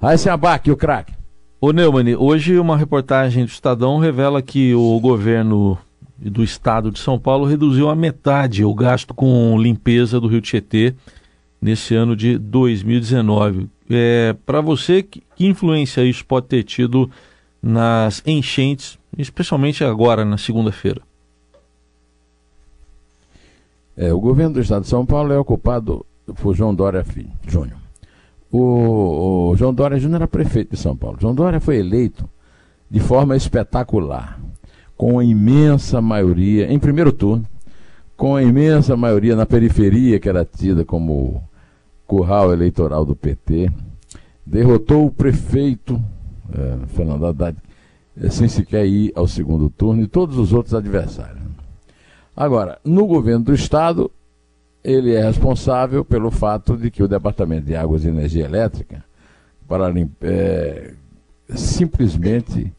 Aí 0.00 0.16
se 0.16 0.30
abaque 0.30 0.70
o 0.70 0.76
craque. 0.76 1.12
Ô 1.60 1.72
Neumann, 1.72 2.14
hoje 2.16 2.58
uma 2.58 2.76
reportagem 2.76 3.44
do 3.44 3.50
Estadão 3.50 3.98
revela 3.98 4.40
que 4.40 4.72
o 4.72 4.98
governo 5.00 5.76
do 6.20 6.44
estado 6.44 6.90
de 6.90 6.98
São 6.98 7.18
Paulo 7.18 7.46
reduziu 7.46 7.88
a 7.88 7.94
metade 7.94 8.64
o 8.64 8.74
gasto 8.74 9.14
com 9.14 9.58
limpeza 9.58 10.20
do 10.20 10.28
Rio 10.28 10.40
Tietê 10.40 10.94
nesse 11.60 11.94
ano 11.94 12.14
de 12.14 12.36
2019. 12.36 13.68
É, 13.88 14.34
Para 14.44 14.60
você, 14.60 15.02
que, 15.02 15.22
influência 15.38 16.04
isso 16.04 16.24
pode 16.26 16.46
ter 16.46 16.62
tido 16.62 17.10
nas 17.62 18.22
enchentes, 18.26 18.98
especialmente 19.16 19.82
agora, 19.82 20.24
na 20.24 20.36
segunda-feira? 20.36 21.00
É, 23.96 24.12
o 24.12 24.20
governo 24.20 24.54
do 24.54 24.60
estado 24.60 24.82
de 24.82 24.88
São 24.88 25.04
Paulo 25.04 25.32
é 25.32 25.38
ocupado 25.38 26.04
por 26.36 26.54
João 26.54 26.74
Dória 26.74 27.04
Júnior. 27.46 27.78
O, 28.50 29.50
o 29.50 29.56
João 29.56 29.72
Dória 29.72 29.98
Júnior 29.98 30.22
era 30.22 30.28
prefeito 30.28 30.72
de 30.72 30.76
São 30.76 30.96
Paulo. 30.96 31.18
João 31.20 31.34
Dória 31.34 31.60
foi 31.60 31.78
eleito 31.78 32.28
de 32.90 33.00
forma 33.00 33.36
espetacular 33.36 34.40
com 35.00 35.18
a 35.18 35.24
imensa 35.24 35.98
maioria, 36.02 36.70
em 36.70 36.78
primeiro 36.78 37.10
turno, 37.10 37.46
com 38.18 38.36
a 38.36 38.42
imensa 38.42 38.94
maioria 38.98 39.34
na 39.34 39.46
periferia, 39.46 40.20
que 40.20 40.28
era 40.28 40.44
tida 40.44 40.84
como 40.84 41.42
curral 42.06 42.52
eleitoral 42.52 43.06
do 43.06 43.16
PT, 43.16 43.72
derrotou 44.44 45.06
o 45.06 45.10
prefeito, 45.10 45.98
é, 46.52 46.86
Fernando 46.88 47.24
Haddad, 47.24 47.56
é, 48.14 48.28
sem 48.28 48.46
sequer 48.46 48.84
ir 48.84 49.10
ao 49.16 49.26
segundo 49.26 49.70
turno, 49.70 50.02
e 50.02 50.06
todos 50.06 50.36
os 50.36 50.52
outros 50.52 50.74
adversários. 50.74 51.44
Agora, 52.36 52.78
no 52.84 53.06
governo 53.06 53.46
do 53.46 53.54
Estado, 53.54 54.10
ele 54.84 55.14
é 55.14 55.24
responsável 55.24 56.04
pelo 56.04 56.30
fato 56.30 56.76
de 56.76 56.90
que 56.90 57.02
o 57.02 57.08
Departamento 57.08 57.64
de 57.64 57.74
Águas 57.74 58.04
e 58.04 58.08
Energia 58.08 58.44
Elétrica, 58.44 59.02
para 59.66 59.90
é, 60.20 60.92
simplesmente 61.54 62.70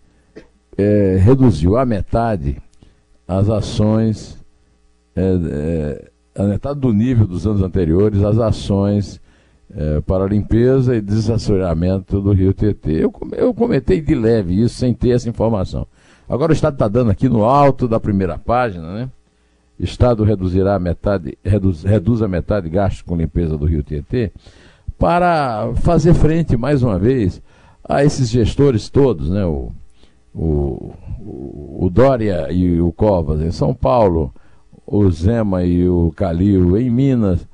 é, 0.78 1.18
reduziu 1.22 1.78
a 1.78 1.86
metade 1.86 2.58
as 3.28 3.50
ações, 3.50 4.38
é, 5.16 5.22
é, 5.22 6.12
a 6.36 6.44
metade 6.44 6.80
do 6.80 6.92
nível 6.92 7.25
dos 7.25 7.48
anos 7.48 7.62
anteriores, 7.62 8.22
as 8.24 8.38
ações 8.38 9.22
é, 9.74 10.01
para 10.01 10.25
limpeza 10.25 10.98
e 10.98 11.01
desassoreamento 11.01 12.20
do 12.20 12.34
rio 12.34 12.54
Tietê. 12.54 13.04
Eu, 13.04 13.13
eu 13.32 13.54
comentei 13.54 14.01
de 14.01 14.13
leve 14.13 14.62
isso, 14.62 14.75
sem 14.75 14.94
ter 14.94 15.12
essa 15.12 15.30
informação. 15.30 15.88
Agora 16.28 16.51
o 16.51 16.54
Estado 16.54 16.74
está 16.74 16.90
dando 16.90 17.10
aqui 17.10 17.30
no 17.30 17.46
alto 17.46 17.88
da 17.88 18.00
primeira 18.00 18.38
página, 18.38 18.94
né? 18.94 19.10
Estado 19.80 20.24
reduzirá 20.24 20.75
a 20.75 20.80
metade, 20.80 21.38
reduz, 21.44 21.84
reduz 21.84 22.22
a 22.22 22.28
metade 22.28 22.70
de 22.70 22.75
gastos 22.75 23.01
com 23.01 23.16
limpeza 23.16 23.58
do 23.58 23.66
rio 23.66 23.82
Tietê, 23.82 24.32
para 24.98 25.72
fazer 25.75 26.13
frente, 26.13 26.56
mais 26.56 26.84
uma 26.84 27.00
vez, 27.00 27.42
a 27.84 28.04
esses 28.04 28.30
gestores 28.30 28.90
todos, 28.90 29.30
né? 29.30 29.46
O, 29.46 29.72
o, 30.34 30.94
o, 31.20 31.90
Dória 31.90 32.52
e 32.52 32.80
o 32.80 32.92
Covas 32.92 33.42
em 33.42 33.52
São 33.52 33.74
Paulo, 33.74 34.34
o 34.86 35.10
Zema 35.12 35.64
e 35.64 35.88
o 35.88 36.12
Calil 36.16 36.78
em 36.78 36.90
Minas, 36.90 37.48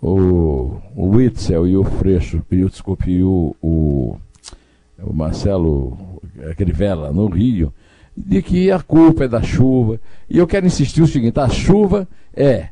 o, 0.00 0.76
o 0.94 1.08
Witzel 1.16 1.66
e 1.66 1.76
o 1.76 1.84
Freixo, 1.84 2.42
e, 2.50 2.64
desculpe, 2.64 3.10
e 3.10 3.22
o, 3.22 3.54
o, 3.60 4.16
o 5.02 5.12
Marcelo 5.12 5.98
Crivella 6.56 7.12
no 7.12 7.26
Rio, 7.26 7.72
de 8.16 8.42
que 8.42 8.70
a 8.70 8.80
culpa 8.80 9.24
é 9.24 9.28
da 9.28 9.42
chuva. 9.42 10.00
E 10.28 10.38
eu 10.38 10.46
quero 10.46 10.66
insistir 10.66 11.02
o 11.02 11.06
seguinte: 11.06 11.38
a 11.40 11.48
chuva 11.48 12.08
é, 12.34 12.68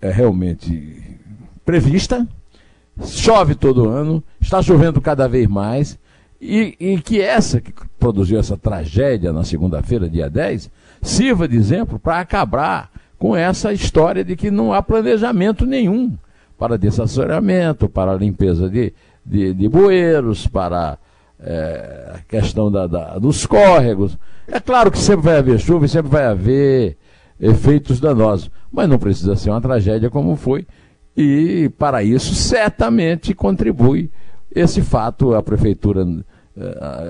é 0.00 0.10
realmente 0.10 1.18
prevista, 1.64 2.26
chove 3.04 3.54
todo 3.54 3.88
ano, 3.88 4.22
está 4.40 4.62
chovendo 4.62 5.00
cada 5.00 5.28
vez 5.28 5.46
mais, 5.46 5.98
e, 6.42 6.76
e 6.80 7.00
que 7.00 7.20
essa 7.20 7.60
que 7.60 7.72
produziu 8.00 8.36
essa 8.36 8.56
tragédia 8.56 9.32
na 9.32 9.44
segunda-feira, 9.44 10.10
dia 10.10 10.28
10, 10.28 10.68
sirva 11.00 11.46
de 11.46 11.56
exemplo 11.56 12.00
para 12.00 12.18
acabar 12.18 12.90
com 13.16 13.36
essa 13.36 13.72
história 13.72 14.24
de 14.24 14.34
que 14.34 14.50
não 14.50 14.72
há 14.72 14.82
planejamento 14.82 15.64
nenhum 15.64 16.12
para 16.58 16.76
desassoreamento, 16.76 17.88
para 17.88 18.14
limpeza 18.14 18.68
de, 18.68 18.92
de, 19.24 19.54
de 19.54 19.68
bueiros, 19.68 20.48
para 20.48 20.98
é, 21.38 22.14
a 22.16 22.18
questão 22.28 22.72
da, 22.72 22.88
da, 22.88 23.18
dos 23.18 23.46
córregos. 23.46 24.18
É 24.48 24.58
claro 24.58 24.90
que 24.90 24.98
sempre 24.98 25.26
vai 25.26 25.38
haver 25.38 25.60
chuva 25.60 25.86
e 25.86 25.88
sempre 25.88 26.10
vai 26.10 26.24
haver 26.24 26.96
efeitos 27.40 28.00
danosos, 28.00 28.50
mas 28.72 28.88
não 28.88 28.98
precisa 28.98 29.36
ser 29.36 29.50
uma 29.50 29.60
tragédia 29.60 30.10
como 30.10 30.34
foi, 30.34 30.66
e 31.16 31.70
para 31.78 32.02
isso 32.02 32.34
certamente 32.34 33.32
contribui 33.32 34.10
esse 34.52 34.80
fato. 34.80 35.34
A 35.34 35.42
prefeitura 35.42 36.04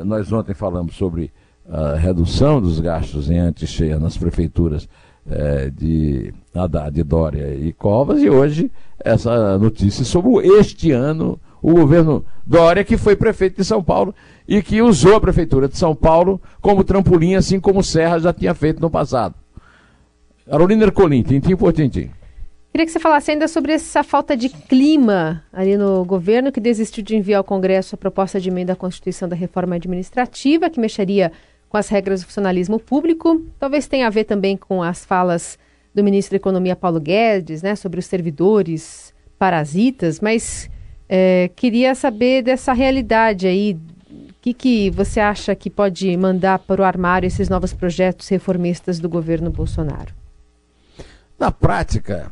nós 0.05 0.33
ontem 0.33 0.55
falamos 0.55 0.95
sobre 0.95 1.33
a 1.69 1.95
redução 1.95 2.61
dos 2.61 2.81
gastos 2.81 3.31
em 3.31 3.39
antes-cheia 3.39 3.99
nas 3.99 4.17
prefeituras 4.17 4.89
uh, 5.27 5.71
de 5.71 6.35
Haddad, 6.55 7.03
Dória 7.03 7.55
e 7.55 7.73
Covas, 7.73 8.21
e 8.23 8.29
hoje 8.29 8.71
essa 8.99 9.59
notícia 9.59 10.05
sobre 10.05 10.47
este 10.59 10.91
ano 10.91 11.41
o 11.61 11.75
governo 11.75 12.25
Dória, 12.45 12.83
que 12.83 12.97
foi 12.97 13.15
prefeito 13.15 13.57
de 13.57 13.65
São 13.65 13.83
Paulo 13.83 14.13
e 14.49 14.61
que 14.61 14.83
usou 14.83 15.15
a 15.15 15.21
prefeitura 15.21 15.69
de 15.69 15.79
São 15.79 15.95
Paulo 15.95 16.41
como 16.61 16.83
trampolim, 16.83 17.37
assim 17.37 17.61
como 17.61 17.85
Serra 17.85 18.19
já 18.19 18.33
tinha 18.33 18.53
feito 18.53 18.81
no 18.81 18.91
passado. 18.91 19.35
Carolina 20.45 20.85
Ercolim, 20.85 21.23
tintim 21.23 21.55
por 21.55 21.73
tintim. 21.73 22.11
Queria 22.73 22.87
que 22.87 22.93
você 22.93 22.99
falasse 22.99 23.31
ainda 23.31 23.47
sobre 23.49 23.71
essa 23.73 24.03
falta 24.03 24.35
de 24.35 24.49
clima 24.49 25.45
ali 25.53 25.77
no 25.77 26.07
governo, 26.07 26.51
que 26.51 26.59
desistiu 26.59 27.05
de 27.05 27.15
enviar 27.15 27.37
ao 27.37 27.45
Congresso 27.45 27.95
a 27.95 27.99
proposta 27.99 28.41
de 28.41 28.49
emenda 28.49 28.73
à 28.73 28.77
Constituição 28.77 29.29
da 29.29 29.37
reforma 29.37 29.77
administrativa, 29.77 30.71
que 30.71 30.81
mexeria 30.81 31.31
com 31.69 31.77
as 31.77 31.91
regras 31.91 32.23
do 32.23 32.27
funcionalismo 32.29 32.81
público. 32.81 33.45
Talvez 33.59 33.87
tenha 33.87 34.07
a 34.07 34.11
ver 34.11 34.25
também 34.25 34.57
com 34.57 34.83
as 34.83 35.05
falas 35.05 35.59
do 35.95 36.03
ministro 36.03 36.31
da 36.31 36.37
Economia 36.39 36.75
Paulo 36.75 36.99
Guedes, 36.99 37.61
né, 37.61 37.77
sobre 37.77 38.01
os 38.01 38.07
servidores 38.07 39.13
parasitas, 39.39 40.19
mas 40.19 40.71
é, 41.07 41.51
queria 41.55 41.95
saber 41.95 42.41
dessa 42.41 42.73
realidade 42.73 43.47
aí. 43.47 43.77
O 44.11 44.35
que, 44.41 44.55
que 44.55 44.91
você 44.91 45.21
acha 45.21 45.55
que 45.55 45.69
pode 45.69 46.17
mandar 46.17 46.59
para 46.61 46.81
o 46.81 46.85
armário 46.85 47.27
esses 47.27 47.51
novos 47.51 47.75
projetos 47.75 48.27
reformistas 48.29 48.99
do 48.99 49.11
governo 49.11 49.51
Bolsonaro? 49.51 50.22
Na 51.43 51.51
prática, 51.51 52.31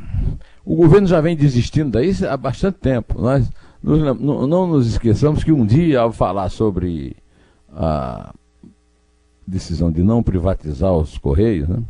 o 0.65 0.77
governo 0.77 1.09
já 1.09 1.21
vem 1.21 1.35
desistindo 1.35 1.91
daí 1.91 2.15
há 2.31 2.37
bastante 2.37 2.79
tempo. 2.79 3.21
Nós 3.21 3.51
não, 3.83 4.47
não 4.47 4.67
nos 4.69 4.87
esqueçamos 4.87 5.43
que 5.43 5.51
um 5.51 5.67
dia, 5.67 5.99
ao 5.99 6.13
falar 6.13 6.49
sobre 6.49 7.17
a 7.75 8.33
decisão 9.45 9.91
de 9.91 10.01
não 10.05 10.23
privatizar 10.23 10.93
os 10.93 11.19
Correios, 11.19 11.69
né, 11.69 11.83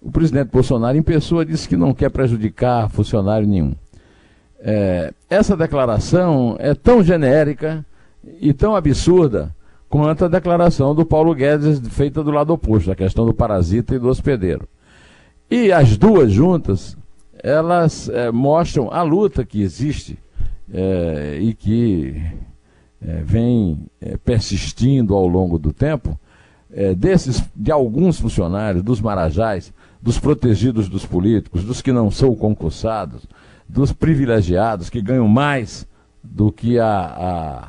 o 0.00 0.12
presidente 0.12 0.52
Bolsonaro, 0.52 0.96
em 0.96 1.02
pessoa, 1.02 1.44
disse 1.44 1.68
que 1.68 1.76
não 1.76 1.92
quer 1.92 2.10
prejudicar 2.10 2.88
funcionário 2.90 3.48
nenhum. 3.48 3.74
É, 4.60 5.12
essa 5.28 5.56
declaração 5.56 6.54
é 6.60 6.74
tão 6.74 7.02
genérica 7.02 7.84
e 8.40 8.52
tão 8.52 8.76
absurda 8.76 9.52
quanto 9.88 10.26
a 10.26 10.28
declaração 10.28 10.94
do 10.94 11.04
Paulo 11.04 11.34
Guedes 11.34 11.80
feita 11.88 12.22
do 12.22 12.30
lado 12.30 12.52
oposto, 12.52 12.92
a 12.92 12.94
questão 12.94 13.26
do 13.26 13.34
parasita 13.34 13.96
e 13.96 13.98
do 13.98 14.08
hospedeiro. 14.08 14.68
E 15.54 15.70
as 15.70 15.98
duas 15.98 16.32
juntas, 16.32 16.96
elas 17.42 18.08
é, 18.08 18.32
mostram 18.32 18.90
a 18.90 19.02
luta 19.02 19.44
que 19.44 19.60
existe 19.60 20.18
é, 20.72 21.36
e 21.42 21.52
que 21.52 22.22
é, 23.02 23.22
vem 23.22 23.84
persistindo 24.24 25.14
ao 25.14 25.28
longo 25.28 25.58
do 25.58 25.70
tempo, 25.70 26.18
desses, 26.96 27.44
de 27.54 27.70
alguns 27.70 28.18
funcionários, 28.18 28.82
dos 28.82 28.98
marajás, 28.98 29.74
dos 30.00 30.18
protegidos 30.18 30.88
dos 30.88 31.04
políticos, 31.04 31.64
dos 31.64 31.82
que 31.82 31.92
não 31.92 32.10
são 32.10 32.34
concursados, 32.34 33.26
dos 33.68 33.92
privilegiados 33.92 34.88
que 34.88 35.02
ganham 35.02 35.28
mais 35.28 35.86
do 36.24 36.50
que 36.50 36.78
a, 36.78 37.68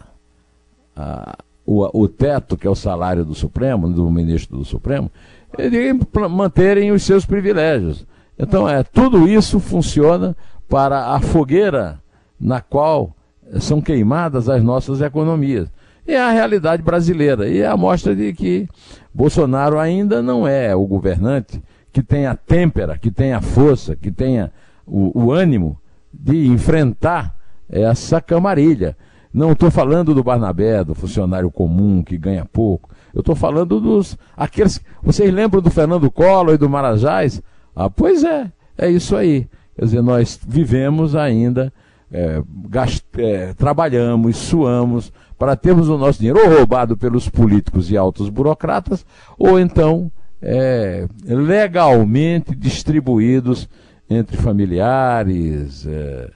a, 0.96 1.02
a 1.02 1.38
o, 1.66 2.04
o, 2.04 2.08
teto, 2.08 2.56
que 2.56 2.66
é 2.66 2.70
o 2.70 2.76
salário 2.76 3.26
do 3.26 3.34
Supremo, 3.34 3.90
do 3.90 4.10
ministro 4.10 4.58
do 4.58 4.66
Supremo, 4.66 5.12
de 5.58 6.28
manterem 6.30 6.92
os 6.92 7.04
seus 7.04 7.26
privilégios. 7.26 8.06
Então, 8.38 8.68
é, 8.68 8.84
tudo 8.84 9.28
isso 9.28 9.60
funciona 9.60 10.36
para 10.68 11.14
a 11.14 11.20
fogueira 11.20 12.00
na 12.40 12.62
qual 12.62 13.16
são 13.60 13.82
queimadas 13.82 14.50
as 14.50 14.64
nossas 14.64 15.02
economias. 15.02 15.70
É 16.06 16.20
a 16.20 16.32
realidade 16.32 16.82
brasileira. 16.82 17.48
E 17.48 17.62
é 17.62 17.68
a 17.68 17.78
mostra 17.78 18.16
de 18.16 18.34
que 18.34 18.68
Bolsonaro 19.14 19.80
ainda 19.80 20.22
não 20.22 20.48
é 20.48 20.76
o 20.76 20.86
governante 20.86 21.62
que 21.92 22.02
tenha 22.02 22.32
a 22.32 22.36
têmpera, 22.36 22.98
que 22.98 23.12
tenha 23.12 23.38
a 23.38 23.42
força, 23.42 23.96
que 23.96 24.12
tenha 24.12 24.52
o, 24.86 25.26
o 25.26 25.32
ânimo 25.32 25.78
de 26.12 26.48
enfrentar 26.48 27.36
essa 27.70 28.20
camarilha. 28.20 28.98
Não 29.34 29.52
estou 29.52 29.72
falando 29.72 30.14
do 30.14 30.24
Barnabé, 30.24 30.84
do 30.84 30.94
funcionário 30.94 31.50
comum 31.50 32.04
que 32.04 32.18
ganha 32.18 32.46
pouco. 32.46 32.90
Eu 33.14 33.20
estou 33.20 33.36
falando 33.36 33.80
dos. 33.80 34.18
aqueles. 34.36 34.82
Vocês 35.02 35.32
lembram 35.32 35.62
do 35.62 35.70
Fernando 35.70 36.10
Collor 36.10 36.56
e 36.56 36.58
do 36.58 36.70
Marajás? 36.70 37.42
Ah, 37.76 37.90
pois 37.90 38.24
é, 38.24 38.52
é 38.78 38.90
isso 38.90 39.16
aí. 39.16 39.48
Quer 39.76 39.86
dizer, 39.86 40.02
nós 40.02 40.40
vivemos 40.48 41.16
ainda, 41.16 41.74
é, 42.12 42.42
gast, 42.70 43.04
é, 43.18 43.54
trabalhamos, 43.54 44.38
suamos 44.38 45.12
para 45.38 45.56
termos 45.56 45.90
o 45.90 45.98
nosso 45.98 46.20
dinheiro 46.20 46.40
ou 46.40 46.58
roubado 46.58 46.96
pelos 46.96 47.28
políticos 47.28 47.90
e 47.92 47.98
altos 47.98 48.30
burocratas, 48.30 49.06
ou 49.38 49.60
então 49.60 50.12
é, 50.42 51.08
legalmente 51.26 52.56
distribuídos 52.56 53.68
entre 54.10 54.38
familiares, 54.38 55.88
é, 55.88 56.30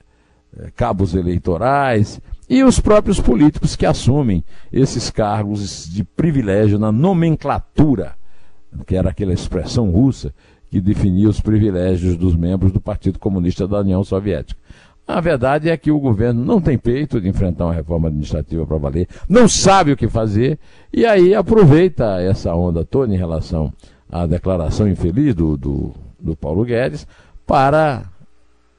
cabos 0.75 1.13
eleitorais 1.13 2.19
e 2.49 2.63
os 2.63 2.79
próprios 2.79 3.19
políticos 3.19 3.75
que 3.75 3.85
assumem 3.85 4.43
esses 4.71 5.09
cargos 5.09 5.89
de 5.89 6.03
privilégio 6.03 6.79
na 6.79 6.91
nomenclatura, 6.91 8.15
que 8.85 8.95
era 8.95 9.09
aquela 9.09 9.33
expressão 9.33 9.91
russa 9.91 10.33
que 10.69 10.81
definia 10.81 11.29
os 11.29 11.39
privilégios 11.39 12.15
dos 12.15 12.35
membros 12.35 12.71
do 12.71 12.81
Partido 12.81 13.19
Comunista 13.19 13.67
da 13.67 13.79
União 13.79 14.03
Soviética. 14.03 14.59
A 15.07 15.21
verdade 15.21 15.69
é 15.69 15.77
que 15.77 15.89
o 15.89 15.99
governo 15.99 16.43
não 16.43 16.59
tem 16.59 16.77
peito 16.77 17.21
de 17.21 17.29
enfrentar 17.29 17.65
uma 17.65 17.73
reforma 17.73 18.09
administrativa 18.09 18.67
para 18.67 18.77
valer, 18.77 19.07
não 19.29 19.47
sabe 19.47 19.93
o 19.93 19.97
que 19.97 20.09
fazer, 20.09 20.59
e 20.91 21.05
aí 21.05 21.33
aproveita 21.33 22.21
essa 22.21 22.53
onda 22.53 22.83
toda 22.83 23.13
em 23.13 23.17
relação 23.17 23.71
à 24.11 24.25
declaração 24.25 24.87
infeliz 24.87 25.33
do, 25.33 25.55
do, 25.55 25.93
do 26.19 26.35
Paulo 26.35 26.65
Guedes 26.65 27.07
para 27.45 28.03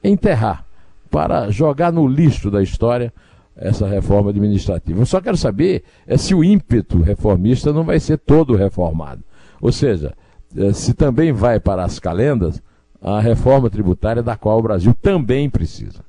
enterrar, 0.03 0.63
para 1.09 1.49
jogar 1.49 1.91
no 1.91 2.07
lixo 2.07 2.51
da 2.51 2.61
história 2.61 3.13
essa 3.55 3.87
reforma 3.87 4.29
administrativa. 4.29 5.01
Eu 5.01 5.05
só 5.05 5.19
quero 5.19 5.35
saber 5.35 5.83
é 6.07 6.17
se 6.17 6.33
o 6.33 6.43
ímpeto 6.43 7.01
reformista 7.01 7.73
não 7.73 7.83
vai 7.83 7.99
ser 7.99 8.17
todo 8.17 8.55
reformado. 8.55 9.21
Ou 9.61 9.71
seja, 9.71 10.13
é, 10.55 10.71
se 10.71 10.93
também 10.93 11.31
vai 11.31 11.59
para 11.59 11.83
as 11.83 11.99
calendas 11.99 12.61
a 13.01 13.19
reforma 13.19 13.69
tributária 13.69 14.21
da 14.21 14.35
qual 14.35 14.59
o 14.59 14.63
Brasil 14.63 14.93
também 15.01 15.49
precisa. 15.49 16.03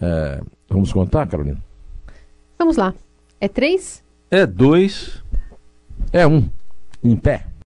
É, 0.00 0.40
vamos 0.68 0.92
contar, 0.92 1.26
Carolina? 1.26 1.58
Vamos 2.58 2.76
lá. 2.76 2.94
É 3.40 3.48
três? 3.48 4.02
É 4.30 4.46
dois. 4.46 5.22
É 6.12 6.26
um. 6.26 6.48
Em 7.02 7.16
pé. 7.16 7.46